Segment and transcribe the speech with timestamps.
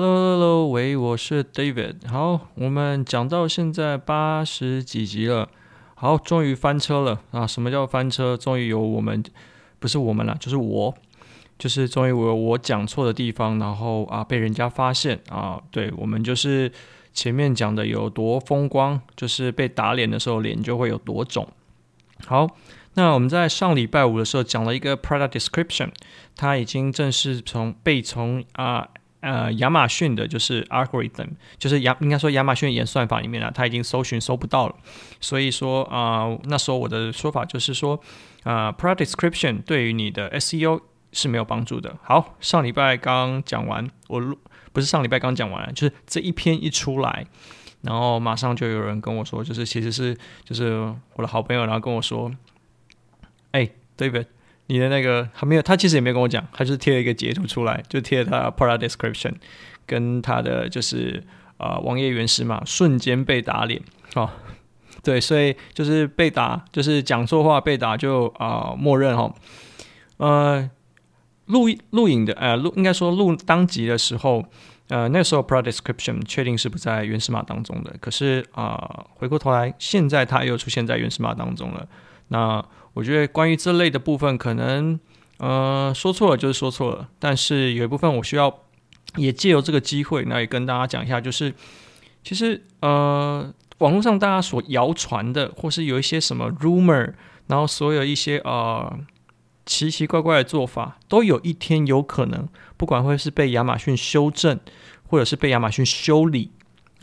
[0.00, 2.08] Hello，Hello，喂，我是 David。
[2.08, 5.48] 好，我们讲到现在八十几集了，
[5.96, 7.44] 好，终于翻车了啊！
[7.44, 8.36] 什么叫翻车？
[8.36, 9.20] 终于有我们，
[9.80, 10.94] 不是我们了，就是我，
[11.58, 15.60] 就是终于我我讲错的地方，然后啊被人家发现啊。
[15.72, 16.70] 对，我们就是
[17.12, 21.48] 前面讲的有多风光，就是被打脸的时候脸就会有多肿。
[22.24, 22.46] 好。
[22.94, 25.90] 那我们在上礼拜五的时候讲了一个 product description，
[26.34, 28.88] 它已经正式从被从啊
[29.20, 31.28] 呃亚马逊的就是 algorithm，
[31.58, 34.74] 就是亚应该说亚马逊演算法里面啊，它已经搜寻搜不到了。
[35.20, 38.00] 所以说啊、那时候我的说法就是说
[38.44, 40.80] 啊、product description 对于你的 SEO
[41.12, 41.96] 是没有帮助的。
[42.02, 44.38] 好，上礼拜刚讲完，我录
[44.72, 47.26] 不是上礼拜刚讲完，就是这一篇一出来，
[47.82, 52.30] 然后马上就有人跟我说，就是其实是就是我的好朋友，然后跟我说。
[53.50, 54.26] 哎、欸，David，
[54.68, 59.32] 你的那个还没有，他其实也没有跟我讲，他就是贴了一个截图出来，就贴了他 product description
[59.84, 61.22] 跟他的就是
[61.56, 63.82] 啊、呃、网页原始码，瞬间被打脸
[64.14, 64.30] 哦。
[65.02, 69.32] 对，所以就是被打，就是讲错话被打就啊、默认哈。
[70.18, 70.68] 呃，
[71.46, 74.44] 录录影的呃录应该说录当集的时候，
[74.88, 81.88] 呃那时候 product description 确定是不在原始码当中的，可是啊、回过头来，现在他又出现在原始码当中了，
[82.28, 82.64] 那。
[82.94, 84.98] 我觉得关于这类的部分，可能
[85.36, 88.52] 呃说错了就是说错了，但是有一部分我需要
[89.14, 91.54] 也借由这个机会，那也跟大家讲一下，就是
[92.24, 97.12] 其实呃网络上大家所谣传的，或是有一些什么 rumor，
[97.46, 98.98] 然后所有一些呃
[99.64, 104.58] 奇奇怪怪的做法，都有一天有可能，不管会是被亚马逊修正，
[105.06, 106.50] 或者是被亚马逊修理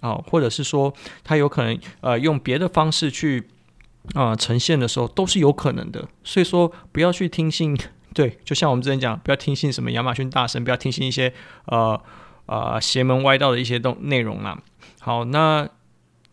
[0.02, 3.48] 啊、或者是说他有可能呃用别的方式去。
[4.14, 7.78] 啊、呈现的时候都是有可能的，所以说不要去听信，
[8.14, 11.34] 对，就像我们之前讲，不要听信什么亚马逊大神，不要听信一些
[11.66, 12.00] 呃
[12.46, 14.58] 呃邪门歪道的一些东内容啦。
[15.00, 15.68] 好，那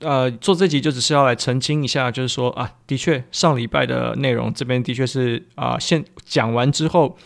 [0.01, 7.17] 呃做这集就只是要来澄清一下，就是说啊，的确上礼拜的内容这边的确是啊，现、讲完之后，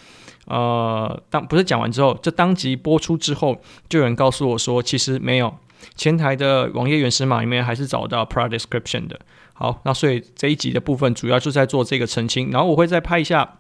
[0.46, 5.54] 呃，当不是讲完之后，这当集播出之后，就有人告诉我说，其实没有。
[5.94, 9.20] 前台的网页原始码里面还是找到 product description 的。
[9.53, 13.59] 好，那所以这一集的部分主要就在做这个澄清，然后我会再拍一下，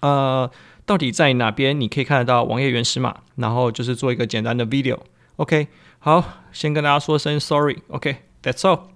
[0.00, 0.50] 呃，
[0.84, 4.98] 到底在哪边你可以看得到网页原始码，然后就是做一个简单的 video。
[5.36, 5.68] OK，
[5.98, 7.78] 好，先跟大家说声 sorry。
[7.88, 8.95] OK，that's all。